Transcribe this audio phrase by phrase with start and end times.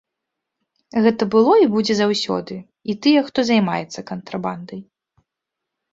[1.07, 2.57] Гэта было і будзе заўсёды,
[2.93, 4.81] і тыя, хто займаецца кантрабандай.